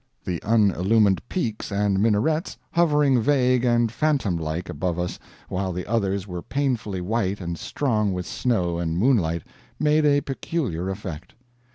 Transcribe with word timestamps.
The 0.25 0.39
unillumined 0.43 1.19
peaks 1.29 1.71
and 1.71 1.99
minarets, 1.99 2.57
hovering 2.71 3.21
vague 3.21 3.63
and 3.63 3.91
phantom 3.91 4.35
like 4.35 4.67
above 4.67 4.97
us 4.97 5.19
while 5.47 5.71
the 5.71 5.85
others 5.85 6.25
were 6.27 6.41
painfully 6.41 7.01
white 7.01 7.39
and 7.39 7.55
strong 7.55 8.11
with 8.11 8.25
snow 8.25 8.79
and 8.79 8.97
moonlight, 8.97 9.43
made 9.79 10.03
a 10.03 10.21
peculiar 10.21 10.89
effect. 10.89 11.35